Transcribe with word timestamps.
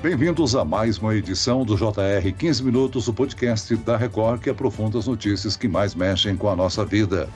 Bem-vindos 0.00 0.54
a 0.54 0.64
mais 0.64 0.96
uma 0.98 1.12
edição 1.16 1.64
do 1.64 1.74
JR 1.74 2.32
15 2.38 2.62
Minutos, 2.62 3.08
o 3.08 3.12
podcast 3.12 3.74
da 3.78 3.96
Record 3.96 4.40
que 4.40 4.48
aprofunda 4.48 4.96
as 4.96 5.08
notícias 5.08 5.56
que 5.56 5.66
mais 5.66 5.92
mexem 5.92 6.36
com 6.36 6.48
a 6.48 6.54
nossa 6.54 6.84
vida. 6.84 7.28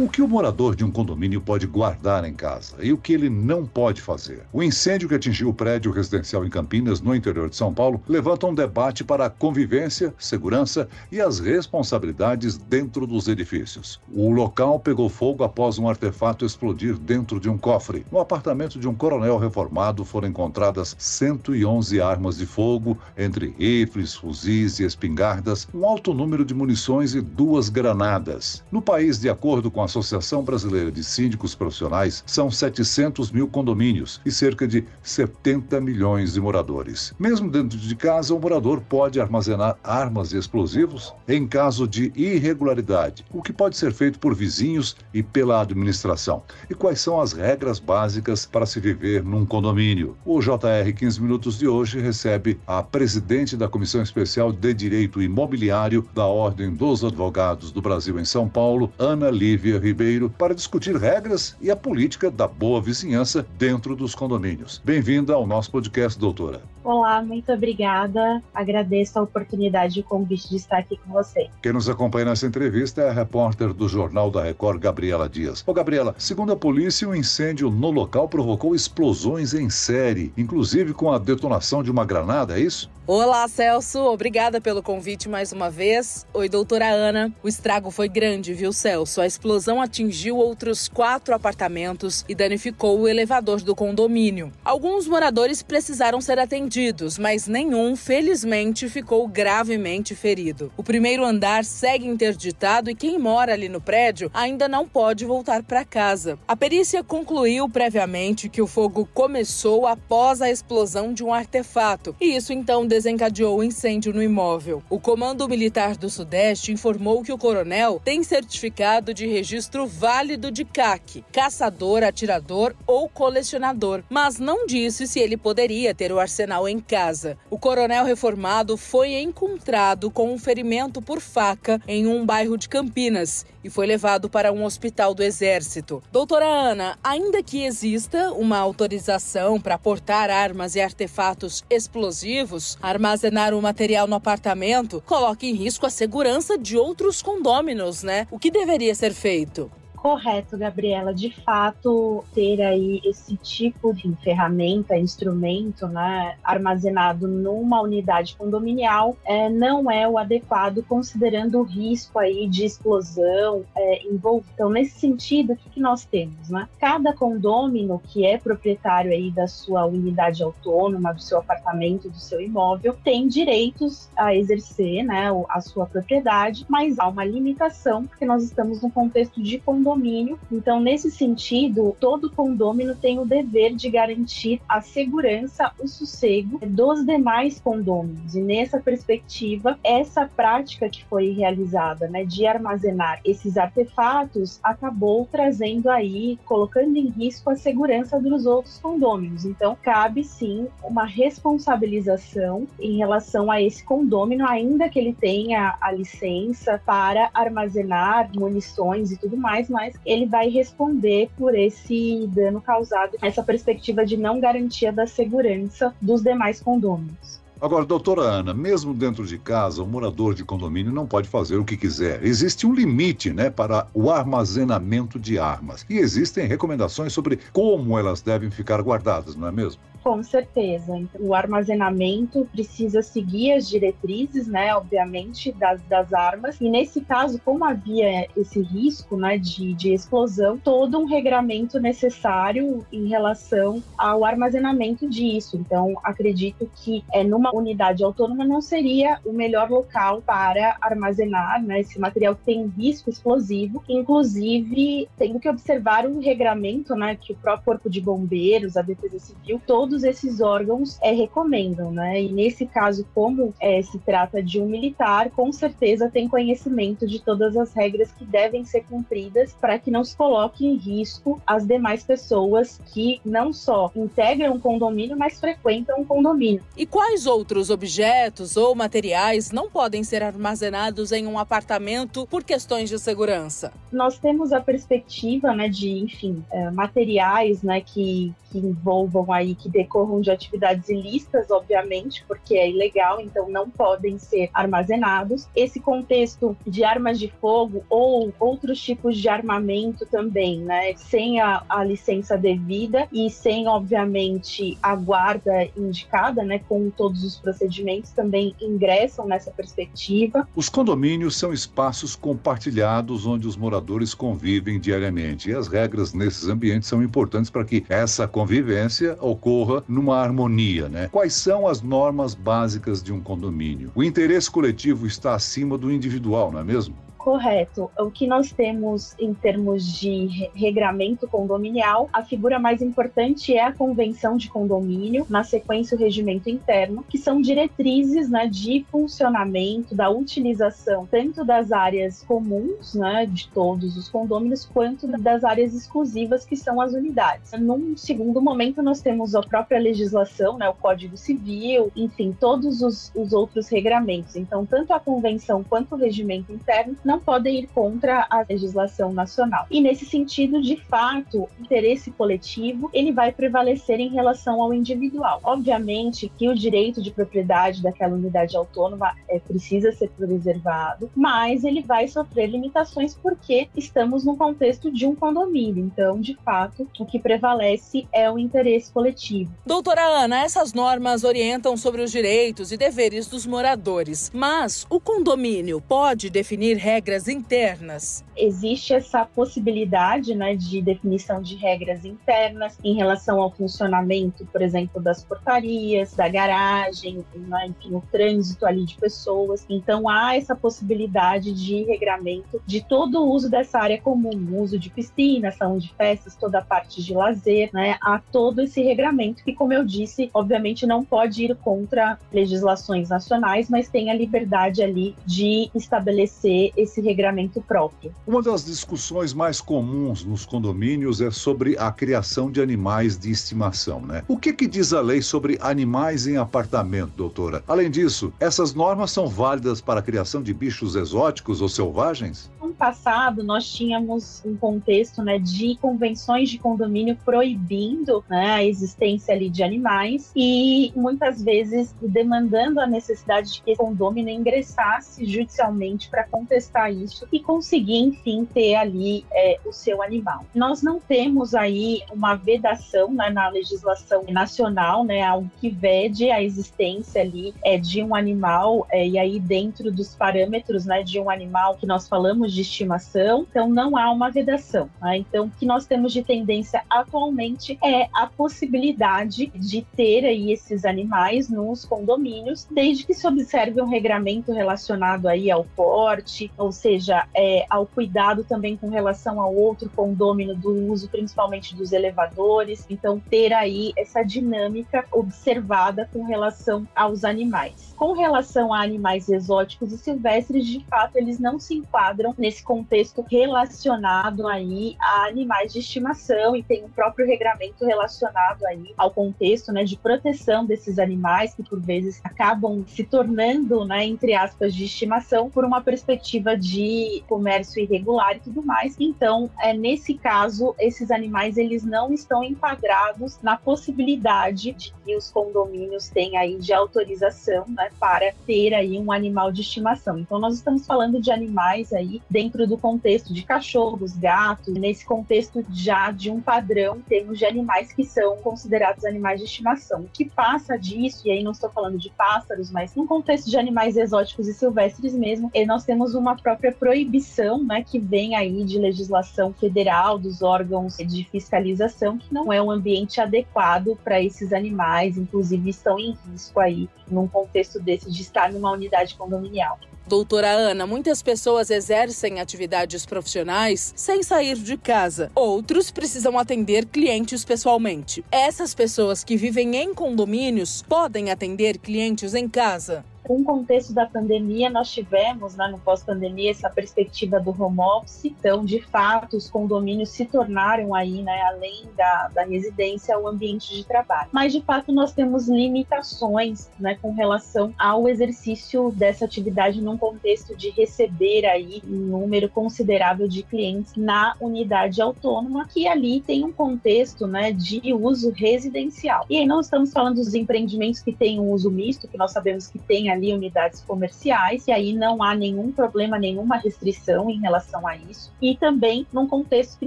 O 0.00 0.08
que 0.08 0.22
o 0.22 0.28
morador 0.28 0.76
de 0.76 0.84
um 0.84 0.92
condomínio 0.92 1.40
pode 1.40 1.66
guardar 1.66 2.24
em 2.24 2.32
casa 2.32 2.76
e 2.80 2.92
o 2.92 2.96
que 2.96 3.12
ele 3.12 3.28
não 3.28 3.66
pode 3.66 4.00
fazer? 4.00 4.42
O 4.52 4.62
incêndio 4.62 5.08
que 5.08 5.14
atingiu 5.16 5.48
o 5.48 5.52
prédio 5.52 5.90
residencial 5.90 6.46
em 6.46 6.48
Campinas, 6.48 7.00
no 7.00 7.16
interior 7.16 7.50
de 7.50 7.56
São 7.56 7.74
Paulo, 7.74 8.00
levanta 8.06 8.46
um 8.46 8.54
debate 8.54 9.02
para 9.02 9.26
a 9.26 9.30
convivência, 9.30 10.14
segurança 10.16 10.88
e 11.10 11.20
as 11.20 11.40
responsabilidades 11.40 12.56
dentro 12.56 13.08
dos 13.08 13.26
edifícios. 13.26 14.00
O 14.14 14.30
local 14.30 14.78
pegou 14.78 15.08
fogo 15.08 15.42
após 15.42 15.80
um 15.80 15.88
artefato 15.88 16.46
explodir 16.46 16.96
dentro 16.96 17.40
de 17.40 17.50
um 17.50 17.58
cofre. 17.58 18.06
No 18.12 18.20
apartamento 18.20 18.78
de 18.78 18.86
um 18.86 18.94
coronel 18.94 19.36
reformado 19.36 20.04
foram 20.04 20.28
encontradas 20.28 20.94
111 20.96 22.00
armas 22.00 22.38
de 22.38 22.46
fogo, 22.46 22.96
entre 23.16 23.52
rifles, 23.58 24.14
fuzis 24.14 24.78
e 24.78 24.84
espingardas, 24.84 25.66
um 25.74 25.84
alto 25.84 26.14
número 26.14 26.44
de 26.44 26.54
munições 26.54 27.16
e 27.16 27.20
duas 27.20 27.68
granadas. 27.68 28.62
No 28.70 28.80
país, 28.80 29.18
de 29.18 29.28
acordo 29.28 29.72
com 29.72 29.82
a 29.82 29.87
Associação 29.88 30.44
Brasileira 30.44 30.92
de 30.92 31.02
Síndicos 31.02 31.54
Profissionais, 31.54 32.22
são 32.26 32.50
700 32.50 33.32
mil 33.32 33.48
condomínios 33.48 34.20
e 34.24 34.30
cerca 34.30 34.68
de 34.68 34.84
70 35.02 35.80
milhões 35.80 36.34
de 36.34 36.40
moradores. 36.40 37.14
Mesmo 37.18 37.50
dentro 37.50 37.78
de 37.78 37.96
casa, 37.96 38.34
o 38.34 38.38
morador 38.38 38.82
pode 38.82 39.18
armazenar 39.18 39.78
armas 39.82 40.32
e 40.32 40.38
explosivos 40.38 41.14
em 41.26 41.46
caso 41.46 41.88
de 41.88 42.12
irregularidade, 42.14 43.24
o 43.32 43.42
que 43.42 43.52
pode 43.52 43.76
ser 43.76 43.92
feito 43.92 44.18
por 44.18 44.34
vizinhos 44.34 44.94
e 45.12 45.22
pela 45.22 45.62
administração. 45.62 46.42
E 46.68 46.74
quais 46.74 47.00
são 47.00 47.20
as 47.20 47.32
regras 47.32 47.78
básicas 47.78 48.44
para 48.44 48.66
se 48.66 48.78
viver 48.78 49.24
num 49.24 49.46
condomínio? 49.46 50.16
O 50.24 50.40
JR 50.40 50.92
15 50.94 51.22
Minutos 51.22 51.58
de 51.58 51.66
hoje 51.66 51.98
recebe 51.98 52.60
a 52.66 52.82
presidente 52.82 53.56
da 53.56 53.68
Comissão 53.68 54.02
Especial 54.02 54.52
de 54.52 54.74
Direito 54.74 55.22
Imobiliário 55.22 56.06
da 56.14 56.26
Ordem 56.26 56.74
dos 56.74 57.02
Advogados 57.02 57.72
do 57.72 57.80
Brasil 57.80 58.20
em 58.20 58.24
São 58.24 58.48
Paulo, 58.48 58.92
Ana 58.98 59.30
Lívia 59.30 59.77
Ribeiro 59.78 60.28
para 60.28 60.54
discutir 60.54 60.96
regras 60.96 61.56
e 61.60 61.70
a 61.70 61.76
política 61.76 62.30
da 62.30 62.46
boa 62.46 62.80
vizinhança 62.80 63.46
dentro 63.56 63.96
dos 63.96 64.14
condomínios. 64.14 64.80
Bem-vinda 64.84 65.34
ao 65.34 65.46
nosso 65.46 65.70
podcast, 65.70 66.18
doutora. 66.18 66.60
Olá, 66.88 67.22
muito 67.22 67.52
obrigada. 67.52 68.42
Agradeço 68.54 69.18
a 69.18 69.22
oportunidade 69.22 69.98
e 69.98 70.00
o 70.00 70.04
convite 70.04 70.48
de 70.48 70.56
estar 70.56 70.78
aqui 70.78 70.96
com 70.96 71.12
você. 71.12 71.50
Quem 71.62 71.70
nos 71.70 71.86
acompanha 71.86 72.24
nessa 72.24 72.46
entrevista 72.46 73.02
é 73.02 73.10
a 73.10 73.12
repórter 73.12 73.74
do 73.74 73.86
Jornal 73.86 74.30
da 74.30 74.42
Record, 74.42 74.80
Gabriela 74.80 75.28
Dias. 75.28 75.62
Ô, 75.66 75.74
Gabriela, 75.74 76.14
segundo 76.16 76.50
a 76.50 76.56
polícia, 76.56 77.06
o 77.06 77.10
um 77.10 77.14
incêndio 77.14 77.70
no 77.70 77.90
local 77.90 78.26
provocou 78.26 78.74
explosões 78.74 79.52
em 79.52 79.68
série, 79.68 80.32
inclusive 80.34 80.94
com 80.94 81.12
a 81.12 81.18
detonação 81.18 81.82
de 81.82 81.90
uma 81.90 82.06
granada, 82.06 82.58
é 82.58 82.62
isso? 82.62 82.90
Olá, 83.06 83.46
Celso. 83.48 84.00
Obrigada 84.00 84.58
pelo 84.58 84.82
convite 84.82 85.28
mais 85.28 85.52
uma 85.52 85.70
vez. 85.70 86.26
Oi, 86.32 86.48
doutora 86.48 86.88
Ana. 86.88 87.32
O 87.42 87.48
estrago 87.48 87.90
foi 87.90 88.08
grande, 88.08 88.54
viu, 88.54 88.72
Celso? 88.72 89.20
A 89.20 89.26
explosão 89.26 89.67
atingiu 89.76 90.38
outros 90.38 90.88
quatro 90.88 91.34
apartamentos 91.34 92.24
e 92.26 92.34
danificou 92.34 93.00
o 93.00 93.08
elevador 93.08 93.60
do 93.60 93.74
condomínio. 93.74 94.50
Alguns 94.64 95.06
moradores 95.06 95.62
precisaram 95.62 96.20
ser 96.20 96.38
atendidos, 96.38 97.18
mas 97.18 97.46
nenhum, 97.46 97.94
felizmente, 97.94 98.88
ficou 98.88 99.28
gravemente 99.28 100.14
ferido. 100.14 100.72
O 100.76 100.82
primeiro 100.82 101.24
andar 101.24 101.64
segue 101.64 102.06
interditado 102.06 102.88
e 102.88 102.94
quem 102.94 103.18
mora 103.18 103.52
ali 103.52 103.68
no 103.68 103.80
prédio 103.80 104.30
ainda 104.32 104.68
não 104.68 104.88
pode 104.88 105.24
voltar 105.24 105.62
para 105.62 105.84
casa. 105.84 106.38
A 106.46 106.56
perícia 106.56 107.04
concluiu 107.04 107.68
previamente 107.68 108.48
que 108.48 108.62
o 108.62 108.66
fogo 108.66 109.08
começou 109.12 109.86
após 109.86 110.40
a 110.40 110.50
explosão 110.50 111.12
de 111.12 111.24
um 111.24 111.34
artefato, 111.34 112.14
e 112.20 112.36
isso 112.36 112.52
então 112.52 112.86
desencadeou 112.86 113.58
o 113.58 113.64
incêndio 113.64 114.14
no 114.14 114.22
imóvel. 114.22 114.82
O 114.88 115.00
Comando 115.00 115.48
Militar 115.48 115.96
do 115.96 116.08
Sudeste 116.08 116.72
informou 116.72 117.22
que 117.22 117.32
o 117.32 117.38
coronel 117.38 118.00
tem 118.04 118.22
certificado 118.22 119.12
de 119.12 119.26
registro 119.26 119.47
válido 119.86 120.50
de 120.50 120.64
CAC, 120.64 121.24
caçador, 121.32 122.02
atirador 122.02 122.74
ou 122.86 123.08
colecionador, 123.08 124.02
mas 124.08 124.38
não 124.38 124.66
disse 124.66 125.06
se 125.06 125.20
ele 125.20 125.36
poderia 125.36 125.94
ter 125.94 126.12
o 126.12 126.18
arsenal 126.18 126.68
em 126.68 126.78
casa. 126.78 127.38
O 127.50 127.58
coronel 127.58 128.04
reformado 128.04 128.76
foi 128.76 129.14
encontrado 129.14 130.10
com 130.10 130.32
um 130.32 130.38
ferimento 130.38 131.00
por 131.00 131.20
faca 131.20 131.80
em 131.86 132.06
um 132.06 132.26
bairro 132.26 132.56
de 132.56 132.68
Campinas 132.68 133.46
e 133.62 133.70
foi 133.70 133.86
levado 133.86 134.28
para 134.28 134.52
um 134.52 134.64
hospital 134.64 135.14
do 135.14 135.22
Exército. 135.22 136.02
Doutora 136.12 136.46
Ana, 136.46 136.98
ainda 137.02 137.42
que 137.42 137.64
exista 137.64 138.32
uma 138.32 138.58
autorização 138.58 139.60
para 139.60 139.78
portar 139.78 140.30
armas 140.30 140.74
e 140.74 140.80
artefatos 140.80 141.64
explosivos, 141.68 142.78
armazenar 142.80 143.54
o 143.54 143.62
material 143.62 144.06
no 144.06 144.16
apartamento 144.16 145.02
coloca 145.06 145.44
em 145.44 145.54
risco 145.54 145.86
a 145.86 145.90
segurança 145.90 146.56
de 146.56 146.76
outros 146.76 147.22
condôminos, 147.22 148.02
né? 148.02 148.26
O 148.30 148.38
que 148.38 148.50
deveria 148.50 148.94
ser 148.94 149.12
feito? 149.12 149.37
feito. 149.38 149.70
Correto, 150.00 150.56
Gabriela. 150.56 151.12
De 151.12 151.30
fato, 151.42 152.24
ter 152.32 152.62
aí 152.62 153.00
esse 153.04 153.36
tipo 153.36 153.92
de 153.92 154.14
ferramenta, 154.22 154.96
instrumento, 154.96 155.88
né, 155.88 156.36
armazenado 156.42 157.26
numa 157.26 157.80
unidade 157.80 158.36
condominial 158.36 159.16
é, 159.24 159.48
não 159.48 159.90
é 159.90 160.08
o 160.08 160.16
adequado, 160.16 160.84
considerando 160.84 161.58
o 161.58 161.64
risco 161.64 162.18
aí 162.18 162.48
de 162.48 162.64
explosão 162.64 163.64
é, 163.76 164.06
envolvido. 164.06 164.48
Então, 164.54 164.70
nesse 164.70 165.00
sentido, 165.00 165.52
o 165.52 165.56
que, 165.56 165.68
que 165.70 165.80
nós 165.80 166.04
temos, 166.04 166.48
né? 166.48 166.68
Cada 166.78 167.12
condômino 167.12 168.00
que 168.06 168.24
é 168.24 168.38
proprietário 168.38 169.10
aí 169.10 169.30
da 169.30 169.48
sua 169.48 169.84
unidade 169.84 170.42
autônoma, 170.42 171.12
do 171.12 171.20
seu 171.20 171.38
apartamento, 171.38 172.08
do 172.08 172.18
seu 172.18 172.40
imóvel, 172.40 172.96
tem 173.02 173.26
direitos 173.26 174.08
a 174.16 174.34
exercer, 174.34 175.02
né, 175.04 175.28
a 175.48 175.60
sua 175.60 175.86
propriedade, 175.86 176.64
mas 176.68 176.98
há 176.98 177.08
uma 177.08 177.24
limitação 177.24 178.06
porque 178.06 178.24
nós 178.24 178.44
estamos 178.44 178.80
num 178.80 178.90
contexto 178.90 179.42
de 179.42 179.58
condomínio 179.58 179.87
condomínio. 179.88 180.38
Então, 180.50 180.80
nesse 180.80 181.10
sentido, 181.10 181.96
todo 181.98 182.30
condomínio 182.30 182.94
tem 182.94 183.18
o 183.18 183.24
dever 183.24 183.74
de 183.74 183.88
garantir 183.88 184.60
a 184.68 184.80
segurança, 184.80 185.72
o 185.78 185.88
sossego 185.88 186.60
dos 186.66 187.04
demais 187.04 187.60
condôminos. 187.60 188.34
E 188.34 188.40
nessa 188.40 188.78
perspectiva, 188.78 189.78
essa 189.82 190.26
prática 190.26 190.88
que 190.88 191.04
foi 191.04 191.30
realizada, 191.30 192.08
né, 192.08 192.24
de 192.24 192.46
armazenar 192.46 193.20
esses 193.24 193.56
artefatos, 193.56 194.58
acabou 194.62 195.26
trazendo 195.30 195.88
aí, 195.88 196.38
colocando 196.44 196.96
em 196.96 197.08
risco 197.08 197.50
a 197.50 197.56
segurança 197.56 198.20
dos 198.20 198.44
outros 198.44 198.78
condôminos. 198.78 199.44
Então, 199.44 199.76
cabe 199.82 200.24
sim 200.24 200.66
uma 200.82 201.04
responsabilização 201.04 202.66
em 202.78 202.98
relação 202.98 203.50
a 203.50 203.62
esse 203.62 203.82
condômino, 203.84 204.46
ainda 204.46 204.88
que 204.88 204.98
ele 204.98 205.12
tenha 205.12 205.76
a 205.80 205.92
licença 205.92 206.80
para 206.84 207.30
armazenar 207.32 208.30
munições 208.34 209.10
e 209.12 209.16
tudo 209.16 209.36
mais, 209.36 209.68
mas 209.78 209.94
ele 210.04 210.26
vai 210.26 210.48
responder 210.48 211.30
por 211.38 211.54
esse 211.54 212.26
dano 212.34 212.60
causado, 212.60 213.16
essa 213.22 213.44
perspectiva 213.44 214.04
de 214.04 214.16
não 214.16 214.40
garantia 214.40 214.92
da 214.92 215.06
segurança 215.06 215.94
dos 216.02 216.20
demais 216.20 216.60
condôminos. 216.60 217.40
Agora, 217.60 217.84
doutora 217.84 218.22
Ana, 218.22 218.54
mesmo 218.54 218.94
dentro 218.94 219.26
de 219.26 219.36
casa, 219.36 219.82
o 219.82 219.86
morador 219.86 220.32
de 220.32 220.44
condomínio 220.44 220.92
não 220.92 221.06
pode 221.06 221.28
fazer 221.28 221.56
o 221.56 221.64
que 221.64 221.76
quiser. 221.76 222.24
Existe 222.24 222.64
um 222.64 222.72
limite 222.72 223.32
né, 223.32 223.50
para 223.50 223.88
o 223.92 224.10
armazenamento 224.10 225.18
de 225.18 225.40
armas. 225.40 225.84
E 225.90 225.98
existem 225.98 226.46
recomendações 226.46 227.12
sobre 227.12 227.40
como 227.52 227.98
elas 227.98 228.22
devem 228.22 228.48
ficar 228.48 228.80
guardadas, 228.80 229.34
não 229.34 229.48
é 229.48 229.52
mesmo? 229.52 229.80
Com 230.02 230.22
certeza. 230.22 231.02
O 231.18 231.34
armazenamento 231.34 232.48
precisa 232.52 233.02
seguir 233.02 233.52
as 233.52 233.68
diretrizes, 233.68 234.46
né, 234.46 234.74
obviamente, 234.74 235.52
das, 235.52 235.82
das 235.82 236.12
armas. 236.14 236.60
E 236.60 236.70
nesse 236.70 237.00
caso, 237.00 237.40
como 237.44 237.64
havia 237.64 238.26
esse 238.36 238.62
risco 238.62 239.16
né, 239.16 239.36
de, 239.36 239.74
de 239.74 239.92
explosão, 239.92 240.56
todo 240.56 240.98
um 240.98 241.04
regramento 241.04 241.78
necessário 241.80 242.86
em 242.92 243.08
relação 243.08 243.82
ao 243.98 244.24
armazenamento 244.24 245.08
disso. 245.08 245.56
Então, 245.56 245.94
acredito 246.02 246.70
que 246.76 247.04
é, 247.12 247.24
numa 247.24 247.47
unidade 247.52 248.04
autônoma 248.04 248.44
não 248.44 248.60
seria 248.60 249.18
o 249.24 249.32
melhor 249.32 249.70
local 249.70 250.22
para 250.22 250.76
armazenar 250.80 251.62
né, 251.62 251.80
esse 251.80 251.98
material 251.98 252.34
que 252.34 252.44
tem 252.44 252.66
risco 252.66 253.10
explosivo. 253.10 253.82
Inclusive, 253.88 255.08
tenho 255.16 255.40
que 255.40 255.48
observar 255.48 256.06
um 256.06 256.20
regramento 256.20 256.94
né, 256.94 257.16
que 257.16 257.32
o 257.32 257.36
próprio 257.36 257.58
Corpo 257.68 257.90
de 257.90 258.00
Bombeiros, 258.00 258.76
a 258.76 258.82
Defesa 258.82 259.18
Civil, 259.18 259.60
todo 259.66 259.88
todos 259.88 260.04
esses 260.04 260.40
órgãos 260.40 260.98
é, 261.00 261.12
recomendam, 261.12 261.90
né? 261.90 262.22
E 262.22 262.30
nesse 262.30 262.66
caso, 262.66 263.06
como 263.14 263.54
é, 263.58 263.80
se 263.80 263.98
trata 263.98 264.42
de 264.42 264.60
um 264.60 264.66
militar, 264.66 265.30
com 265.30 265.50
certeza 265.50 266.10
tem 266.10 266.28
conhecimento 266.28 267.06
de 267.06 267.20
todas 267.20 267.56
as 267.56 267.72
regras 267.72 268.12
que 268.12 268.24
devem 268.24 268.64
ser 268.64 268.84
cumpridas 268.84 269.54
para 269.58 269.78
que 269.78 269.90
não 269.90 270.04
se 270.04 270.14
coloque 270.14 270.66
em 270.66 270.76
risco 270.76 271.40
as 271.46 271.66
demais 271.66 272.04
pessoas 272.04 272.78
que 272.92 273.20
não 273.24 273.52
só 273.52 273.90
integram 273.96 274.56
o 274.56 274.60
condomínio, 274.60 275.16
mas 275.16 275.40
frequentam 275.40 276.02
o 276.02 276.04
condomínio. 276.06 276.62
E 276.76 276.84
quais 276.84 277.24
outros 277.24 277.37
outros 277.38 277.70
objetos 277.70 278.56
ou 278.56 278.74
materiais 278.74 279.52
não 279.52 279.70
podem 279.70 280.02
ser 280.02 280.22
armazenados 280.22 281.12
em 281.12 281.26
um 281.26 281.38
apartamento 281.38 282.26
por 282.26 282.42
questões 282.42 282.90
de 282.90 282.98
segurança. 282.98 283.72
Nós 283.92 284.18
temos 284.18 284.52
a 284.52 284.60
perspectiva, 284.60 285.54
né, 285.54 285.68
de, 285.68 285.90
enfim, 285.98 286.44
é, 286.50 286.70
materiais, 286.70 287.62
né, 287.62 287.80
que, 287.80 288.34
que 288.50 288.58
envolvam 288.58 289.32
aí, 289.32 289.54
que 289.54 289.68
decorram 289.68 290.20
de 290.20 290.30
atividades 290.30 290.88
ilícitas, 290.88 291.50
obviamente, 291.50 292.24
porque 292.26 292.54
é 292.54 292.68
ilegal, 292.68 293.20
então 293.20 293.48
não 293.48 293.70
podem 293.70 294.18
ser 294.18 294.50
armazenados. 294.52 295.46
Esse 295.54 295.78
contexto 295.80 296.56
de 296.66 296.82
armas 296.82 297.18
de 297.18 297.32
fogo 297.40 297.84
ou 297.88 298.32
outros 298.38 298.80
tipos 298.80 299.16
de 299.16 299.28
armamento 299.28 300.04
também, 300.06 300.58
né, 300.60 300.94
sem 300.96 301.40
a, 301.40 301.62
a 301.68 301.84
licença 301.84 302.36
devida 302.36 303.06
e 303.12 303.30
sem, 303.30 303.68
obviamente, 303.68 304.76
a 304.82 304.96
guarda 304.96 305.68
indicada, 305.76 306.42
né, 306.42 306.58
com 306.68 306.90
todos 306.90 307.22
os 307.22 307.27
procedimentos, 307.36 308.10
também 308.10 308.54
ingressam 308.60 309.26
nessa 309.26 309.50
perspectiva. 309.50 310.48
Os 310.54 310.68
condomínios 310.68 311.36
são 311.36 311.52
espaços 311.52 312.14
compartilhados 312.16 313.26
onde 313.26 313.46
os 313.46 313.56
moradores 313.56 314.14
convivem 314.14 314.78
diariamente 314.78 315.50
e 315.50 315.54
as 315.54 315.68
regras 315.68 316.12
nesses 316.12 316.48
ambientes 316.48 316.88
são 316.88 317.02
importantes 317.02 317.50
para 317.50 317.64
que 317.64 317.84
essa 317.88 318.26
convivência 318.26 319.16
ocorra 319.20 319.82
numa 319.88 320.16
harmonia, 320.16 320.88
né? 320.88 321.08
Quais 321.10 321.34
são 321.34 321.66
as 321.66 321.82
normas 321.82 322.34
básicas 322.34 323.02
de 323.02 323.12
um 323.12 323.20
condomínio? 323.20 323.90
O 323.94 324.02
interesse 324.02 324.50
coletivo 324.50 325.06
está 325.06 325.34
acima 325.34 325.76
do 325.76 325.92
individual, 325.92 326.52
não 326.52 326.60
é 326.60 326.64
mesmo? 326.64 327.07
Correto. 327.18 327.90
O 327.98 328.10
que 328.10 328.26
nós 328.26 328.52
temos 328.52 329.14
em 329.18 329.34
termos 329.34 329.98
de 329.98 330.48
regramento 330.54 331.26
condominial, 331.26 332.08
a 332.12 332.22
figura 332.22 332.58
mais 332.58 332.80
importante 332.80 333.54
é 333.54 333.64
a 333.64 333.72
convenção 333.72 334.36
de 334.36 334.48
condomínio, 334.48 335.26
na 335.28 335.42
sequência 335.42 335.96
o 335.96 336.00
regimento 336.00 336.48
interno, 336.48 337.04
que 337.08 337.18
são 337.18 337.40
diretrizes 337.40 338.30
né, 338.30 338.46
de 338.46 338.86
funcionamento, 338.90 339.94
da 339.94 340.08
utilização 340.08 341.08
tanto 341.10 341.44
das 341.44 341.72
áreas 341.72 342.22
comuns 342.22 342.94
né, 342.94 343.26
de 343.26 343.48
todos 343.48 343.96
os 343.96 344.08
condôminos, 344.08 344.64
quanto 344.64 345.06
das 345.06 345.42
áreas 345.42 345.74
exclusivas, 345.74 346.44
que 346.44 346.56
são 346.56 346.80
as 346.80 346.92
unidades. 346.92 347.52
Num 347.58 347.96
segundo 347.96 348.40
momento, 348.40 348.82
nós 348.82 349.00
temos 349.00 349.34
a 349.34 349.42
própria 349.42 349.80
legislação, 349.80 350.56
né, 350.56 350.68
o 350.68 350.74
Código 350.74 351.16
Civil, 351.16 351.90
enfim, 351.96 352.34
todos 352.38 352.80
os, 352.80 353.10
os 353.14 353.32
outros 353.32 353.68
regramentos. 353.68 354.36
Então, 354.36 354.64
tanto 354.64 354.92
a 354.92 355.00
convenção 355.00 355.64
quanto 355.64 355.94
o 355.94 355.98
regimento 355.98 356.52
interno 356.52 356.96
não 357.08 357.18
podem 357.18 357.60
ir 357.60 357.66
contra 357.68 358.26
a 358.28 358.44
legislação 358.46 359.14
nacional. 359.14 359.66
E 359.70 359.80
nesse 359.80 360.04
sentido, 360.04 360.60
de 360.60 360.76
fato, 360.76 361.48
o 361.58 361.62
interesse 361.62 362.10
coletivo 362.10 362.90
ele 362.92 363.12
vai 363.12 363.32
prevalecer 363.32 363.98
em 363.98 364.10
relação 364.10 364.60
ao 364.60 364.74
individual. 364.74 365.40
Obviamente 365.42 366.30
que 366.36 366.50
o 366.50 366.54
direito 366.54 367.00
de 367.00 367.10
propriedade 367.10 367.82
daquela 367.82 368.14
unidade 368.14 368.54
autônoma 368.54 369.14
é, 369.26 369.38
precisa 369.38 369.90
ser 369.90 370.10
preservado, 370.10 371.10
mas 371.16 371.64
ele 371.64 371.80
vai 371.80 372.06
sofrer 372.06 372.50
limitações 372.50 373.14
porque 373.14 373.68
estamos 373.74 374.22
no 374.22 374.36
contexto 374.36 374.92
de 374.92 375.06
um 375.06 375.14
condomínio. 375.14 375.82
Então, 375.82 376.20
de 376.20 376.36
fato, 376.44 376.86
o 376.98 377.06
que 377.06 377.18
prevalece 377.18 378.06
é 378.12 378.30
o 378.30 378.38
interesse 378.38 378.92
coletivo. 378.92 379.50
Doutora 379.64 380.02
Ana, 380.02 380.42
essas 380.42 380.74
normas 380.74 381.24
orientam 381.24 381.74
sobre 381.74 382.02
os 382.02 382.10
direitos 382.10 382.70
e 382.70 382.76
deveres 382.76 383.26
dos 383.26 383.46
moradores, 383.46 384.30
mas 384.34 384.86
o 384.90 385.00
condomínio 385.00 385.80
pode 385.80 386.28
definir 386.28 386.76
regras 386.76 386.97
regras 386.98 387.28
internas? 387.28 388.24
Existe 388.36 388.92
essa 388.92 389.24
possibilidade 389.24 390.34
né, 390.34 390.56
de 390.56 390.82
definição 390.82 391.40
de 391.40 391.54
regras 391.54 392.04
internas 392.04 392.76
em 392.82 392.96
relação 392.96 393.40
ao 393.40 393.52
funcionamento, 393.52 394.44
por 394.46 394.60
exemplo, 394.60 395.00
das 395.00 395.22
portarias, 395.22 396.14
da 396.14 396.28
garagem, 396.28 397.24
né, 397.34 397.68
enfim, 397.68 397.94
o 397.94 398.02
trânsito 398.10 398.66
ali 398.66 398.84
de 398.84 398.96
pessoas. 398.96 399.64
Então, 399.68 400.08
há 400.08 400.36
essa 400.36 400.56
possibilidade 400.56 401.52
de 401.52 401.84
regramento 401.84 402.60
de 402.66 402.80
todo 402.80 403.22
o 403.22 403.30
uso 403.32 403.48
dessa 403.48 403.78
área 403.78 404.00
comum, 404.00 404.60
uso 404.60 404.76
de 404.76 404.90
piscina, 404.90 405.52
salão 405.52 405.78
de 405.78 405.94
festas, 405.94 406.34
toda 406.34 406.58
a 406.58 406.64
parte 406.64 407.02
de 407.02 407.14
lazer, 407.14 407.70
né? 407.72 407.96
Há 408.02 408.20
todo 408.32 408.60
esse 408.60 408.82
regramento 408.82 409.44
que, 409.44 409.54
como 409.54 409.72
eu 409.72 409.84
disse, 409.84 410.30
obviamente 410.34 410.84
não 410.84 411.04
pode 411.04 411.44
ir 411.44 411.54
contra 411.56 412.18
legislações 412.32 413.08
nacionais, 413.08 413.70
mas 413.70 413.88
tem 413.88 414.10
a 414.10 414.14
liberdade 414.14 414.82
ali 414.82 415.14
de 415.24 415.70
estabelecer 415.74 416.72
esse 416.76 416.87
regramento 416.96 417.60
próprio. 417.60 418.12
Uma 418.26 418.42
das 418.42 418.64
discussões 418.64 419.32
mais 419.32 419.60
comuns 419.60 420.24
nos 420.24 420.44
condomínios 420.44 421.20
é 421.20 421.30
sobre 421.30 421.76
a 421.78 421.90
criação 421.92 422.50
de 422.50 422.60
animais 422.60 423.18
de 423.18 423.30
estimação, 423.30 424.00
né? 424.00 424.22
O 424.28 424.36
que, 424.36 424.52
que 424.52 424.66
diz 424.66 424.92
a 424.92 425.00
lei 425.00 425.22
sobre 425.22 425.58
animais 425.60 426.26
em 426.26 426.36
apartamento, 426.36 427.12
doutora? 427.16 427.62
Além 427.66 427.90
disso, 427.90 428.32
essas 428.40 428.74
normas 428.74 429.10
são 429.10 429.26
válidas 429.26 429.80
para 429.80 430.00
a 430.00 430.02
criação 430.02 430.42
de 430.42 430.52
bichos 430.54 430.94
exóticos 430.94 431.60
ou 431.60 431.68
selvagens? 431.68 432.50
No 432.60 432.72
passado, 432.74 433.42
nós 433.42 433.70
tínhamos 433.70 434.42
um 434.44 434.56
contexto 434.56 435.22
né, 435.22 435.38
de 435.38 435.76
convenções 435.80 436.50
de 436.50 436.58
condomínio 436.58 437.16
proibindo 437.24 438.24
né, 438.28 438.52
a 438.52 438.64
existência 438.64 439.34
ali 439.34 439.48
de 439.48 439.62
animais 439.62 440.30
e 440.36 440.92
muitas 440.94 441.42
vezes 441.42 441.94
demandando 442.00 442.80
a 442.80 442.86
necessidade 442.86 443.54
de 443.54 443.62
que 443.62 443.72
o 443.72 443.76
condomínio 443.76 444.32
ingressasse 444.32 445.24
judicialmente 445.24 446.08
para 446.08 446.24
contestar 446.24 446.77
isso 446.90 447.26
e 447.32 447.40
conseguir, 447.40 447.98
enfim, 447.98 448.44
ter 448.44 448.74
ali 448.74 449.24
é, 449.32 449.58
o 449.64 449.72
seu 449.72 450.02
animal. 450.02 450.44
Nós 450.54 450.82
não 450.82 451.00
temos 451.00 451.54
aí 451.54 452.02
uma 452.12 452.34
vedação 452.34 453.12
né, 453.12 453.30
na 453.30 453.48
legislação 453.48 454.24
nacional, 454.28 455.04
né, 455.04 455.22
algo 455.22 455.50
que 455.60 455.70
vede 455.70 456.30
a 456.30 456.42
existência 456.42 457.22
ali 457.22 457.54
é, 457.64 457.78
de 457.78 458.02
um 458.02 458.14
animal, 458.14 458.86
é, 458.90 459.06
e 459.06 459.18
aí 459.18 459.38
dentro 459.40 459.90
dos 459.90 460.14
parâmetros 460.14 460.84
né, 460.84 461.02
de 461.02 461.18
um 461.18 461.30
animal 461.30 461.76
que 461.76 461.86
nós 461.86 462.08
falamos 462.08 462.52
de 462.52 462.60
estimação, 462.60 463.46
então 463.50 463.68
não 463.68 463.96
há 463.96 464.10
uma 464.10 464.30
vedação. 464.30 464.90
Né? 465.00 465.18
Então, 465.18 465.46
o 465.46 465.50
que 465.50 465.66
nós 465.66 465.86
temos 465.86 466.12
de 466.12 466.22
tendência 466.22 466.82
atualmente 466.88 467.78
é 467.82 468.08
a 468.14 468.26
possibilidade 468.26 469.46
de 469.54 469.82
ter 469.96 470.24
aí 470.24 470.52
esses 470.52 470.84
animais 470.84 471.48
nos 471.48 471.84
condomínios, 471.84 472.66
desde 472.70 473.04
que 473.04 473.14
se 473.14 473.26
observe 473.26 473.80
um 473.80 473.88
regramento 473.88 474.52
relacionado 474.52 475.26
aí 475.28 475.50
ao 475.50 475.64
porte, 475.64 476.50
seja, 476.72 477.26
é, 477.34 477.66
ao 477.68 477.86
cuidado 477.86 478.44
também 478.44 478.76
com 478.76 478.88
relação 478.88 479.40
ao 479.40 479.54
outro 479.54 479.90
condômino 479.90 480.54
do 480.54 480.90
uso, 480.90 481.08
principalmente 481.08 481.74
dos 481.74 481.92
elevadores. 481.92 482.86
Então, 482.88 483.20
ter 483.20 483.52
aí 483.52 483.92
essa 483.96 484.22
dinâmica 484.22 485.04
observada 485.12 486.08
com 486.12 486.24
relação 486.24 486.86
aos 486.94 487.24
animais 487.24 487.88
com 487.98 488.12
relação 488.12 488.72
a 488.72 488.80
animais 488.80 489.28
exóticos 489.28 489.92
e 489.92 489.98
silvestres, 489.98 490.64
de 490.64 490.84
fato, 490.88 491.16
eles 491.16 491.40
não 491.40 491.58
se 491.58 491.74
enquadram 491.74 492.32
nesse 492.38 492.62
contexto 492.62 493.24
relacionado 493.28 494.46
aí 494.46 494.96
a 495.00 495.26
animais 495.26 495.72
de 495.72 495.80
estimação 495.80 496.54
e 496.54 496.62
tem 496.62 496.84
um 496.84 496.88
próprio 496.88 497.26
regramento 497.26 497.84
relacionado 497.84 498.64
aí 498.66 498.94
ao 498.96 499.10
contexto, 499.10 499.72
né, 499.72 499.82
de 499.82 499.96
proteção 499.96 500.64
desses 500.64 500.96
animais 500.96 501.52
que 501.54 501.64
por 501.64 501.80
vezes 501.80 502.20
acabam 502.22 502.84
se 502.86 503.02
tornando, 503.02 503.84
né, 503.84 504.06
entre 504.06 504.32
aspas, 504.32 504.72
de 504.72 504.84
estimação 504.84 505.50
por 505.50 505.64
uma 505.64 505.80
perspectiva 505.80 506.56
de 506.58 507.22
comércio 507.28 507.82
irregular 507.82 508.36
e 508.36 508.40
tudo 508.40 508.62
mais. 508.62 508.96
Então, 508.98 509.50
é 509.60 509.72
nesse 509.72 510.14
caso, 510.14 510.74
esses 510.78 511.10
animais 511.10 511.56
eles 511.56 511.84
não 511.84 512.12
estão 512.12 512.42
enquadrados 512.42 513.38
na 513.42 513.56
possibilidade 513.56 514.72
de 514.72 514.92
que 515.04 515.16
os 515.16 515.30
condomínios 515.30 516.08
tenham 516.08 516.40
aí 516.40 516.58
de 516.58 516.72
autorização, 516.72 517.64
né, 517.68 517.90
para 517.98 518.32
ter 518.46 518.74
aí 518.74 518.98
um 518.98 519.12
animal 519.12 519.52
de 519.52 519.60
estimação. 519.60 520.18
Então 520.18 520.38
nós 520.38 520.54
estamos 520.54 520.86
falando 520.86 521.20
de 521.20 521.30
animais 521.30 521.92
aí 521.92 522.20
dentro 522.28 522.66
do 522.66 522.76
contexto 522.76 523.32
de 523.32 523.42
cachorros, 523.42 524.16
gatos, 524.16 524.74
nesse 524.74 525.04
contexto 525.04 525.64
já 525.72 526.10
de 526.10 526.30
um 526.30 526.40
padrão 526.40 526.96
em 526.96 527.02
termos 527.02 527.38
de 527.38 527.46
animais 527.46 527.92
que 527.92 528.04
são 528.04 528.36
considerados 528.38 529.04
animais 529.04 529.40
de 529.40 529.46
estimação. 529.46 530.02
O 530.02 530.08
que 530.08 530.28
passa 530.28 530.76
disso, 530.76 531.26
e 531.26 531.30
aí 531.30 531.42
não 531.42 531.52
estou 531.52 531.70
falando 531.70 531.98
de 531.98 532.10
pássaros, 532.10 532.70
mas 532.70 532.94
no 532.94 533.06
contexto 533.06 533.48
de 533.48 533.56
animais 533.56 533.96
exóticos 533.96 534.48
e 534.48 534.54
silvestres 534.54 535.14
mesmo, 535.14 535.50
nós 535.66 535.84
temos 535.84 536.14
uma 536.14 536.36
própria 536.48 536.72
proibição, 536.72 537.62
né, 537.62 537.84
que 537.86 537.98
vem 537.98 538.34
aí 538.34 538.64
de 538.64 538.78
legislação 538.78 539.52
federal 539.52 540.18
dos 540.18 540.40
órgãos 540.40 540.96
de 540.96 541.24
fiscalização, 541.24 542.16
que 542.16 542.32
não 542.32 542.50
é 542.50 542.62
um 542.62 542.70
ambiente 542.70 543.20
adequado 543.20 543.98
para 544.02 544.22
esses 544.22 544.50
animais, 544.54 545.18
inclusive 545.18 545.68
estão 545.68 545.98
em 545.98 546.16
risco 546.30 546.58
aí 546.58 546.88
num 547.10 547.28
contexto 547.28 547.78
desse 547.78 548.10
de 548.10 548.22
estar 548.22 548.50
numa 548.50 548.72
unidade 548.72 549.14
condominial. 549.14 549.78
Doutora 550.06 550.50
Ana, 550.50 550.86
muitas 550.86 551.20
pessoas 551.20 551.68
exercem 551.68 552.40
atividades 552.40 553.04
profissionais 553.04 553.92
sem 553.94 554.22
sair 554.22 554.56
de 554.56 554.78
casa. 554.78 555.30
Outros 555.34 555.90
precisam 555.90 556.38
atender 556.38 556.86
clientes 556.86 557.44
pessoalmente. 557.44 558.24
Essas 558.32 558.74
pessoas 558.74 559.22
que 559.22 559.36
vivem 559.36 559.76
em 559.76 559.92
condomínios 559.92 560.82
podem 560.88 561.30
atender 561.30 561.76
clientes 561.76 562.32
em 562.32 562.48
casa? 562.48 563.04
Com 563.28 563.42
o 563.42 563.44
contexto 563.44 563.92
da 563.92 564.06
pandemia, 564.06 564.70
nós 564.70 564.90
tivemos, 564.90 565.54
né, 565.54 565.68
no 565.68 565.78
pós-pandemia, 565.78 566.50
essa 566.50 566.70
perspectiva 566.70 567.38
do 567.38 567.50
home 567.50 567.78
office. 567.78 568.24
Então, 568.24 568.64
de 568.64 568.80
fato, 568.80 569.36
os 569.36 569.50
condomínios 569.50 570.08
se 570.08 570.24
tornaram 570.24 570.94
aí, 570.94 571.22
né, 571.22 571.38
além 571.42 571.84
da, 571.94 572.28
da 572.28 572.42
residência, 572.46 573.18
o 573.18 573.28
ambiente 573.28 573.76
de 573.76 573.84
trabalho. 573.84 574.30
Mas, 574.32 574.54
de 574.54 574.62
fato, 574.62 574.90
nós 574.92 575.12
temos 575.12 575.46
limitações, 575.46 576.70
né, 576.80 576.96
com 577.02 577.12
relação 577.12 577.74
ao 577.78 578.08
exercício 578.08 578.90
dessa 578.92 579.26
atividade 579.26 579.82
num 579.82 579.98
contexto 579.98 580.56
de 580.56 580.70
receber 580.70 581.44
aí 581.44 581.82
um 581.86 581.98
número 581.98 582.48
considerável 582.48 583.28
de 583.28 583.42
clientes 583.42 583.94
na 583.94 584.36
unidade 584.40 585.02
autônoma, 585.02 585.68
que 585.68 585.86
ali 585.86 586.22
tem 586.22 586.46
um 586.46 586.52
contexto, 586.52 587.26
né, 587.26 587.52
de 587.52 587.92
uso 587.92 588.32
residencial. 588.34 589.26
E 589.28 589.36
aí 589.36 589.44
não 589.44 589.60
estamos 589.60 589.92
falando 589.92 590.14
dos 590.14 590.32
empreendimentos 590.32 591.02
que 591.02 591.12
têm 591.12 591.38
um 591.38 591.50
uso 591.50 591.70
misto, 591.70 592.08
que 592.08 592.16
nós 592.16 592.32
sabemos 592.32 592.66
que 592.66 592.78
tem 592.78 593.10
ali 593.10 593.17
unidades 593.18 593.82
comerciais, 593.82 594.66
e 594.66 594.72
aí 594.72 594.92
não 594.92 595.22
há 595.22 595.34
nenhum 595.34 595.70
problema, 595.72 596.18
nenhuma 596.18 596.56
restrição 596.56 597.30
em 597.30 597.40
relação 597.40 597.86
a 597.86 597.96
isso. 597.96 598.32
E 598.40 598.56
também 598.56 599.06
num 599.12 599.26
contexto 599.26 599.78
que 599.78 599.86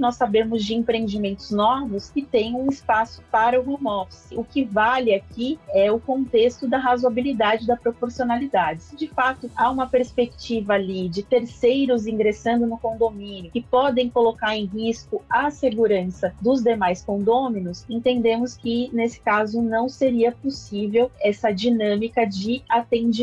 nós 0.00 0.16
sabemos 0.16 0.64
de 0.64 0.74
empreendimentos 0.74 1.50
novos 1.50 2.10
que 2.10 2.22
têm 2.22 2.54
um 2.54 2.68
espaço 2.68 3.22
para 3.30 3.60
o 3.60 3.74
home 3.74 3.88
office. 3.88 4.32
O 4.32 4.44
que 4.44 4.64
vale 4.64 5.14
aqui 5.14 5.58
é 5.70 5.90
o 5.90 5.98
contexto 5.98 6.68
da 6.68 6.78
razoabilidade 6.78 7.66
da 7.66 7.76
proporcionalidade. 7.76 8.82
Se 8.82 8.96
de 8.96 9.08
fato 9.08 9.50
há 9.56 9.70
uma 9.70 9.86
perspectiva 9.86 10.74
ali 10.74 11.08
de 11.08 11.22
terceiros 11.22 12.06
ingressando 12.06 12.66
no 12.66 12.78
condomínio 12.78 13.50
que 13.50 13.60
podem 13.60 14.08
colocar 14.08 14.56
em 14.56 14.66
risco 14.66 15.22
a 15.28 15.50
segurança 15.50 16.34
dos 16.40 16.62
demais 16.62 17.02
condôminos, 17.02 17.84
entendemos 17.88 18.56
que 18.56 18.90
nesse 18.92 19.20
caso 19.20 19.62
não 19.62 19.88
seria 19.88 20.32
possível 20.32 21.10
essa 21.20 21.50
dinâmica 21.50 22.26
de 22.26 22.62
atendimento 22.68 23.21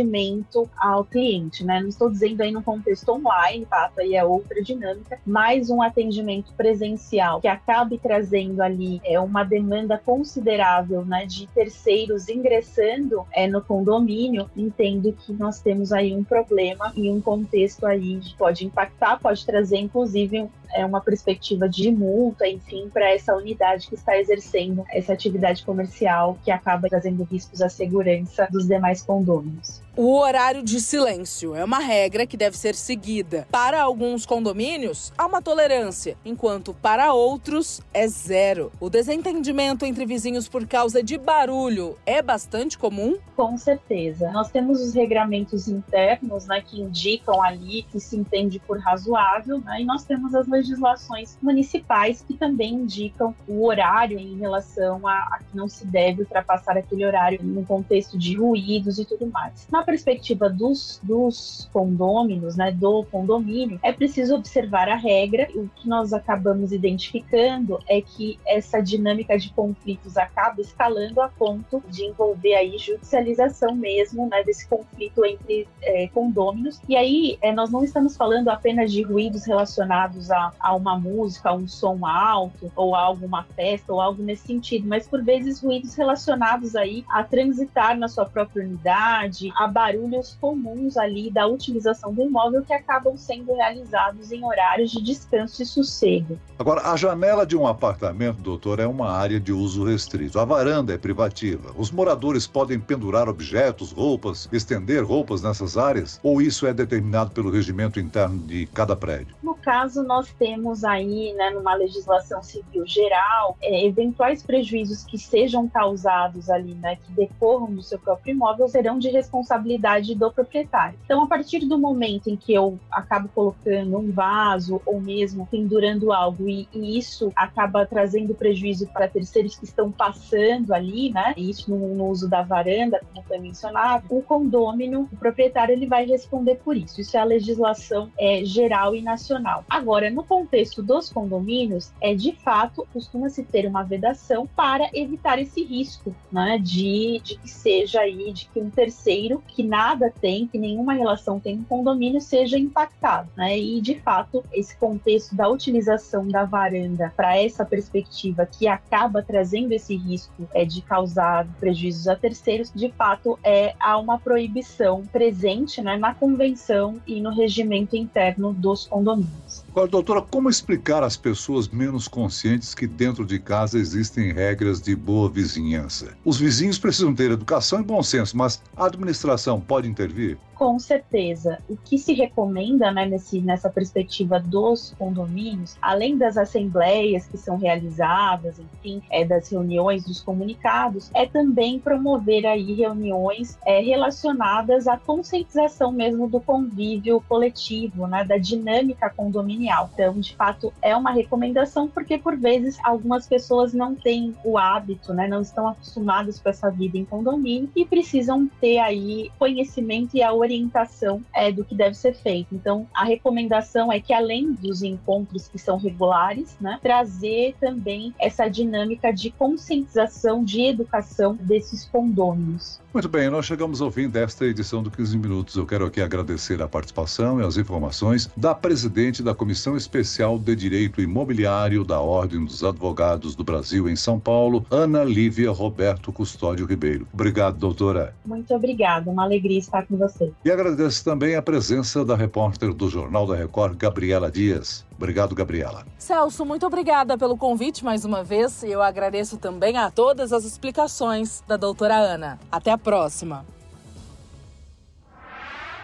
ao 0.77 1.03
cliente, 1.03 1.63
né? 1.63 1.79
Não 1.82 1.89
estou 1.89 2.10
dizendo 2.10 2.41
aí 2.41 2.51
no 2.51 2.63
contexto 2.63 3.10
online, 3.10 3.65
fato 3.65 4.00
aí 4.00 4.15
é 4.15 4.24
outra 4.24 4.62
dinâmica, 4.62 5.20
mas 5.25 5.70
um 5.70 5.82
atendimento 5.82 6.51
presencial 6.53 7.41
que 7.41 7.48
acabe 7.48 7.98
trazendo 7.98 8.62
ali 8.62 9.01
é 9.03 9.20
uma 9.20 9.44
demanda 9.44 9.98
considerável, 9.98 11.06
né, 11.06 11.25
de 11.25 11.48
terceiros 11.48 12.29
ingressando 12.29 13.25
é 13.34 13.48
no 13.48 13.62
condomínio, 13.62 14.50
entendo 14.56 15.13
que 15.13 15.34
nós 15.34 15.60
temos 15.60 15.91
aí 15.91 16.13
um 16.13 16.24
problema 16.24 16.91
e 16.96 17.10
um 17.10 17.22
contexto 17.22 17.86
aí 17.86 18.20
que 18.20 18.36
pode 18.36 18.65
impactar, 18.65 19.20
pode 19.20 19.46
trazer 19.46 19.77
inclusive 19.77 20.50
é 20.74 20.86
uma 20.86 21.01
perspectiva 21.01 21.68
de 21.68 21.91
multa, 21.91 22.48
enfim, 22.48 22.89
para 22.89 23.12
essa 23.12 23.36
unidade 23.36 23.88
que 23.88 23.96
está 23.96 24.18
exercendo 24.18 24.84
essa 24.89 25.13
atividade 25.13 25.63
comercial 25.63 26.38
que 26.44 26.51
acaba 26.51 26.88
trazendo 26.88 27.24
riscos 27.24 27.62
à 27.62 27.70
segurança 27.70 28.48
dos 28.51 28.68
demais 28.68 29.01
condôminos. 29.01 29.82
O 30.01 30.18
horário 30.18 30.63
de 30.63 30.79
silêncio 30.79 31.53
é 31.53 31.62
uma 31.62 31.79
regra 31.79 32.25
que 32.25 32.38
deve 32.38 32.58
ser 32.58 32.74
seguida. 32.74 33.46
Para 33.51 33.82
alguns 33.82 34.25
condomínios, 34.25 35.12
há 35.18 35.25
uma 35.25 35.41
tolerância, 35.41 36.15
enquanto 36.24 36.74
para 36.74 37.12
outros 37.12 37.82
é 37.94 38.08
zero. 38.08 38.72
O 38.79 38.89
desentendimento 38.89 39.86
entre 39.86 40.06
vizinhos 40.06 40.48
por 40.48 40.65
causa 40.65 41.03
de 41.03 41.18
barulho 41.18 41.98
é 42.06 42.22
bastante 42.22 42.77
comum? 42.77 43.18
Com 43.36 43.58
certeza. 43.58 44.32
Nós 44.32 44.50
temos 44.50 44.79
os 44.79 44.94
regramentos 44.94 45.68
internos, 45.68 46.48
né, 46.48 46.62
que 46.62 46.79
indicam 46.79 47.44
ali 47.44 47.84
que 47.84 48.00
se 48.00 48.15
entende 48.15 48.58
por 48.58 48.79
razoável, 48.79 49.60
né, 49.60 49.82
e 49.82 49.86
nós 49.86 50.06
temos 50.06 50.34
as 50.34 50.48
legislações 50.48 51.38
municipais 51.41 52.24
que 52.25 52.36
também 52.36 52.74
indicam 52.74 53.36
o 53.46 53.65
horário 53.65 54.18
em 54.18 54.38
relação 54.38 55.06
a, 55.06 55.12
a 55.12 55.39
que 55.39 55.58
não 55.58 55.68
se 55.68 55.86
deve 55.86 56.22
ultrapassar 56.22 56.77
aquele 56.77 57.06
horário 57.06 57.44
no 57.44 57.65
contexto 57.65 58.18
de 58.18 58.38
ruídos 58.38 58.98
e 58.98 59.03
tudo 59.03 59.27
mais. 59.27 59.68
Na 59.70 59.88
perspectiva 59.89 60.48
dos, 60.48 61.00
dos 61.01 61.67
condôminos, 61.74 62.55
né, 62.55 62.72
do 62.72 63.03
condomínio, 63.05 63.79
é 63.81 63.91
preciso 63.91 64.36
observar 64.36 64.88
a 64.88 64.96
regra. 64.96 65.48
O 65.55 65.67
que 65.67 65.89
nós 65.89 66.13
acabamos 66.13 66.72
identificando 66.72 67.79
é 67.88 68.00
que 68.00 68.39
essa 68.46 68.81
dinâmica 68.81 69.36
de 69.36 69.51
conflitos 69.51 70.15
acaba 70.15 70.62
escalando 70.62 71.19
a 71.19 71.27
ponto 71.27 71.81
de 71.89 72.03
envolver 72.03 72.53
aí 72.53 72.77
judicialização 72.77 73.74
mesmo, 73.74 74.29
né, 74.29 74.43
desse 74.43 74.67
conflito 74.67 75.25
entre 75.25 75.67
é, 75.81 76.08
condôminos. 76.10 76.79
E 76.88 76.96
aí 76.96 77.39
é, 77.41 77.51
nós 77.51 77.72
não 77.72 77.84
estamos 77.84 78.15
falando 78.15 78.50
apenas 78.50 78.91
de 78.91 79.01
ruídos 79.01 79.46
relacionados 79.46 80.29
a, 80.29 80.53
a 80.60 80.75
uma 80.75 81.00
música, 81.00 81.50
a 81.50 81.55
um 81.55 81.67
som 81.67 82.05
alto, 82.05 82.72
ou 82.75 82.93
a 82.93 83.01
alguma 83.01 83.43
festa, 83.55 83.91
ou 83.91 84.00
algo 84.00 84.22
nesse 84.22 84.46
sentido, 84.46 84.88
mas 84.88 85.08
por 85.08 85.24
vezes 85.24 85.63
ruídos 85.63 85.96
relacionados 85.96 86.75
aí 86.75 87.03
a 87.10 87.24
transitar 87.24 87.98
na 87.98 88.08
sua 88.08 88.25
própria 88.25 88.63
unidade, 88.63 89.51
a 89.55 89.67
barulhos 89.79 90.38
comuns 90.41 90.98
ali 90.98 91.31
da 91.31 91.48
utilização 91.48 92.13
do 92.13 92.21
imóvel 92.21 92.62
que 92.63 92.74
acabam 92.74 93.15
sendo 93.15 93.55
realizados 93.55 94.29
em 94.29 94.43
horários 94.43 94.91
de 94.91 95.01
descanso 95.01 95.63
e 95.63 95.65
sossego. 95.65 96.38
Agora, 96.57 96.91
a 96.91 96.98
janela 96.98 97.45
de 97.45 97.55
um 97.55 97.65
apartamento, 97.65 98.41
doutor, 98.41 98.81
é 98.81 98.86
uma 98.86 99.09
área 99.09 99.39
de 99.39 99.53
uso 99.53 99.86
restrito. 99.86 100.38
A 100.38 100.43
varanda 100.43 100.93
é 100.93 100.98
privativa. 100.98 101.71
Os 101.77 101.91
moradores 101.91 102.45
podem 102.45 102.77
pendurar 102.77 103.29
objetos, 103.29 103.93
roupas, 103.93 104.50
estender 104.51 105.01
roupas 105.01 105.41
nessas 105.41 105.77
áreas? 105.77 106.19
Ou 106.21 106.41
isso 106.41 106.67
é 106.67 106.74
determinado 106.74 107.31
pelo 107.31 107.50
regimento 107.50 108.01
interno 108.01 108.38
de 108.39 108.65
cada 108.74 108.98
prédio? 108.98 109.33
No 109.41 109.55
caso, 109.55 110.03
nós 110.03 110.29
temos 110.38 110.83
aí, 110.83 111.33
né, 111.36 111.51
numa 111.51 111.74
legislação 111.75 112.43
civil 112.43 112.86
geral, 112.86 113.57
é, 113.62 113.86
eventuais 113.86 114.43
prejuízos 114.43 115.05
que 115.05 115.17
sejam 115.17 115.69
causados 115.69 116.50
ali, 116.50 116.75
né, 116.75 116.98
que 116.98 117.13
decorram 117.13 117.74
do 117.74 117.81
seu 117.81 117.98
próprio 117.98 118.33
imóvel, 118.33 118.67
serão 118.67 119.00
de 119.00 119.07
responsabilidade 119.07 119.59
responsabilidade 119.60 120.16
do 120.16 120.32
proprietário. 120.32 120.98
Então, 121.06 121.24
a 121.24 121.28
partir 121.28 121.60
do 121.60 121.78
momento 121.78 122.30
em 122.30 122.36
que 122.36 122.54
eu 122.54 122.80
acabo 122.92 123.30
colocando 123.30 123.98
um 123.98 124.12
vaso 124.12 124.82
ou 124.86 125.00
mesmo 125.00 125.48
pendurando 125.50 126.12
algo 126.12 126.48
e, 126.48 126.68
e 126.74 126.98
isso 126.98 127.32
acaba 127.36 127.86
trazendo 127.86 128.34
prejuízo 128.34 128.88
para 128.88 129.08
terceiros 129.08 129.56
que 129.56 129.66
estão 129.66 129.92
passando 129.92 130.74
ali, 130.74 131.12
né? 131.12 131.34
Isso 131.38 131.70
no, 131.70 131.96
no, 131.96 132.08
uso 132.08 132.28
da 132.28 132.42
varanda, 132.42 133.01
como 133.13 133.25
foi 133.25 133.39
mencionado, 133.39 134.06
o 134.10 134.22
condômino, 134.22 135.08
o 135.12 135.18
proprietário, 135.18 135.74
ele 135.74 135.86
vai 135.86 136.06
responder 136.06 136.56
por 136.56 136.75
isso. 136.75 137.01
Isso 137.01 137.18
é 137.18 137.20
a 137.20 137.25
legislação 137.25 138.12
é, 138.18 138.44
geral 138.46 138.96
e 138.96 139.01
nacional. 139.01 139.63
Agora, 139.70 140.10
no 140.10 140.24
contexto 140.24 140.82
dos 140.82 141.12
condomínios, 141.12 141.92
é 142.01 142.13
de 142.13 142.32
fato 142.32 142.88
costuma-se 142.94 143.44
ter 143.44 143.68
uma 143.68 143.84
vedação 143.84 144.48
para 144.56 144.89
evitar 144.94 145.39
esse 145.39 145.63
risco, 145.63 146.16
né? 146.32 146.58
De, 146.58 147.20
de 147.24 147.38
que 147.38 147.50
seja 147.50 148.01
aí, 148.01 148.32
de 148.32 148.46
que 148.46 148.60
um 148.60 148.70
terceiro 148.70 149.44
que 149.50 149.63
nada 149.63 150.13
tem, 150.22 150.48
que 150.48 150.58
nenhuma 150.58 150.94
relação 150.94 151.39
tem 151.39 151.58
com 151.58 151.63
o 151.63 151.79
condomínio, 151.79 152.22
seja 152.22 152.58
impactado, 152.58 153.29
né? 153.36 153.58
E 153.58 153.82
de 153.82 153.96
fato, 154.00 154.44
esse 154.51 154.75
contexto 154.77 155.36
da 155.36 155.48
utilização 155.50 156.27
da 156.27 156.44
varanda 156.44 157.12
para 157.15 157.38
essa 157.38 157.65
perspectiva 157.65 158.46
que 158.46 158.68
acaba 158.68 159.22
trazendo 159.22 159.72
esse 159.72 159.96
risco 159.96 160.48
é, 160.53 160.65
de 160.65 160.82
causar 160.82 161.48
prejuízos 161.60 162.08
a 162.08 162.15
terceiros, 162.15 162.72
de 162.74 162.91
fato, 162.91 163.39
é, 163.44 163.74
há 163.79 163.98
uma 163.98 164.20
proibição 164.20 165.03
presente 165.12 165.82
né, 165.82 165.98
na 165.98 166.13
convenção 166.13 167.00
e 167.08 167.22
no 167.22 167.32
regimento 167.32 167.96
interno 167.96 168.53
dos 168.53 168.88
condomínios. 168.88 169.63
Agora, 169.70 169.88
doutora, 169.88 170.22
como 170.22 170.50
explicar 170.50 171.03
às 171.03 171.15
pessoas 171.15 171.68
menos 171.68 172.08
conscientes 172.08 172.74
que 172.74 172.88
dentro 172.88 173.25
de 173.25 173.39
casa 173.39 173.77
existem 173.77 174.32
regras 174.32 174.82
de 174.82 174.96
boa 174.96 175.29
vizinhança? 175.29 176.13
Os 176.25 176.38
vizinhos 176.38 176.77
precisam 176.77 177.13
ter 177.13 177.32
educação 177.32 177.79
e 177.79 177.84
bom 177.84 178.01
senso, 178.03 178.36
mas 178.36 178.62
a 178.75 178.86
administração 178.86 179.38
pode 179.62 179.88
intervir? 179.88 180.39
Com 180.60 180.78
certeza. 180.78 181.58
O 181.70 181.78
que 181.78 181.98
se 181.98 182.12
recomenda 182.12 182.92
né, 182.92 183.06
nesse, 183.06 183.39
nessa 183.39 183.70
perspectiva 183.70 184.42
dos 184.42 184.94
condomínios, 185.00 185.78
além 185.82 186.18
das 186.18 186.36
assembleias 186.36 187.25
que 187.25 187.38
são 187.38 187.56
realizadas, 187.56 188.60
enfim, 188.60 189.01
é, 189.10 189.24
das 189.24 189.50
reuniões, 189.50 190.04
dos 190.04 190.22
comunicados, 190.22 191.10
é 191.13 191.25
também 191.25 191.80
promover 191.80 192.46
aí 192.46 192.74
reuniões 192.74 193.58
é, 193.66 193.80
relacionadas 193.80 194.86
à 194.86 194.98
conscientização 194.98 195.94
mesmo 195.94 196.28
do 196.28 196.42
convívio 196.42 197.24
coletivo, 197.30 198.06
né, 198.06 198.25
da 198.25 198.38
dinâmica 198.38 199.10
condominial. 199.10 199.89
Então, 199.94 200.20
de 200.20 200.36
fato, 200.36 200.74
é 200.82 200.94
uma 200.94 201.12
recomendação 201.12 201.88
porque 201.88 202.18
por 202.18 202.36
vezes 202.36 202.78
algumas 202.84 203.25
pessoas 203.25 203.74
não 203.74 203.96
têm 203.96 204.36
o 204.44 204.58
hábito, 204.58 205.13
né, 205.13 205.25
não 205.25 205.42
estão 205.42 205.70
acostumadas 205.70 206.38
com 206.38 206.50
essa 206.50 206.70
vida 206.70 206.98
em 206.98 207.06
condomínio 207.06 207.70
e 207.74 207.86
precisam 207.86 208.46
ter 208.60 208.80
aí 208.80 209.32
conhecimento 209.39 210.18
e 210.18 210.22
a 210.22 210.34
orientação 210.34 210.49
orientação 210.50 211.22
é, 211.34 211.51
do 211.51 211.63
que 211.63 211.75
deve 211.75 211.96
ser 211.96 212.15
feito. 212.15 212.53
Então, 212.53 212.88
a 212.94 213.06
recomendação 213.06 213.91
é 213.91 214.00
que, 214.00 214.12
além 214.12 214.51
dos 214.53 214.82
encontros 214.82 215.48
que 215.48 215.60
são 215.60 215.77
regulares, 215.77 216.58
né, 216.60 216.79
trazer 216.82 217.56
também 217.60 218.13
essa 218.20 218.48
dinâmica 218.48 219.12
de 219.12 219.29
conscientização, 219.29 220.44
de 220.44 220.62
educação 220.62 221.38
desses 221.39 221.86
condôminos. 221.86 222.79
Muito 222.91 223.08
bem, 223.08 223.29
nós 223.29 223.46
chegamos 223.46 223.82
ao 223.82 223.91
fim 223.91 224.10
desta 224.10 224.46
edição 224.46 224.82
do 224.82 224.89
15 224.89 225.15
Minutos. 225.15 225.56
Eu 225.56 225.65
quero 225.65 225.86
aqui 225.86 226.01
agradecer 226.01 226.60
a 226.60 226.68
participação 226.68 227.39
e 227.39 227.46
as 227.46 227.56
informações 227.56 228.27
da 228.36 228.56
presidente 228.56 229.22
da 229.22 229.36
Comissão 229.36 229.77
Especial 229.77 230.39
de 230.39 230.56
Direito 230.56 231.00
Imobiliário 231.00 231.84
da 231.84 232.00
Ordem 232.00 232.44
dos 232.44 232.63
Advogados 232.63 233.36
do 233.36 233.44
Brasil 233.44 233.88
em 233.88 233.96
São 233.96 234.20
Paulo, 234.20 234.65
Ana 234.72 235.03
Lívia 235.03 235.51
Roberto 235.51 236.12
Custódio 236.12 236.65
Ribeiro. 236.65 237.08
Obrigado, 237.13 237.60
doutora. 237.60 238.15
Muito 238.25 238.51
obrigada, 238.56 239.12
uma 239.12 239.24
alegria 239.24 239.60
estar 239.60 239.86
com 239.86 239.96
você. 239.96 240.32
E 240.43 240.50
agradeço 240.50 241.03
também 241.03 241.36
a 241.36 241.41
presença 241.41 242.05
da 242.05 242.15
repórter 242.15 242.74
do 242.74 242.89
Jornal 242.89 243.27
da 243.27 243.36
Record, 243.36 243.75
Gabriela 243.77 244.31
Dias. 244.31 244.86
Obrigado, 244.96 245.36
Gabriela. 245.36 245.86
Celso, 245.98 246.46
muito 246.46 246.65
obrigada 246.65 247.17
pelo 247.17 247.38
convite 247.38 247.84
mais 247.84 248.05
uma 248.05 248.24
vez 248.24 248.63
e 248.63 248.72
eu 248.72 248.81
agradeço 248.81 249.38
também 249.38 249.77
a 249.77 249.91
todas 249.91 250.31
as 250.31 250.46
explicações 250.46 251.43
da 251.46 251.58
doutora 251.58 251.98
Ana. 251.98 252.39
Até 252.50 252.72
a 252.72 252.77
próxima. 252.77 253.46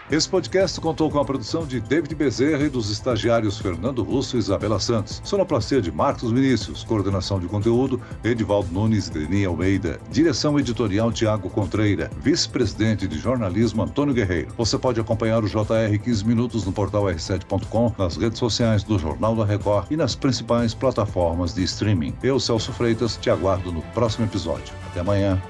Esse 0.08 0.28
podcast 0.28 0.80
contou 0.80 1.10
com 1.10 1.18
a 1.18 1.24
produção 1.24 1.66
de 1.66 1.80
David 1.80 2.14
Bezerra 2.14 2.62
e 2.62 2.68
dos 2.68 2.90
estagiários 2.90 3.58
Fernando 3.58 4.04
Russo 4.04 4.36
e 4.36 4.38
Isabela 4.38 4.78
Santos. 4.78 5.20
Sonoplastia 5.24 5.82
de 5.82 5.90
Marcos 5.90 6.30
Vinícius. 6.30 6.84
Coordenação 6.84 7.40
de 7.40 7.48
conteúdo, 7.48 8.00
Edivaldo 8.22 8.72
Nunes 8.72 9.08
e 9.08 9.10
Deni 9.10 9.44
Almeida. 9.44 9.98
Direção 10.08 10.60
editorial, 10.60 11.10
Tiago 11.10 11.50
Contreira. 11.50 12.08
Vice-presidente 12.20 13.08
de 13.08 13.18
jornalismo, 13.18 13.82
Antônio 13.82 14.14
Guerreiro. 14.14 14.54
Você 14.56 14.78
pode 14.78 15.00
acompanhar 15.00 15.42
o 15.42 15.48
JR 15.48 15.98
15 16.00 16.24
Minutos 16.24 16.64
no 16.64 16.70
portal 16.70 17.06
r7.com, 17.06 17.92
nas 17.98 18.16
redes 18.16 18.38
sociais 18.38 18.84
do 18.84 19.00
Jornal 19.00 19.34
da 19.34 19.44
Record 19.44 19.90
e 19.90 19.96
nas 19.96 20.14
principais 20.14 20.72
plataformas 20.72 21.52
de 21.52 21.64
streaming. 21.64 22.14
Eu, 22.22 22.38
Celso 22.38 22.72
Freitas, 22.72 23.16
te 23.16 23.28
aguardo 23.28 23.72
no 23.72 23.82
próximo 23.82 24.24
episódio. 24.24 24.72
Até 24.88 25.00
amanhã. 25.00 25.42